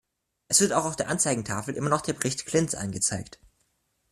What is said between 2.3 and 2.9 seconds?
Klinz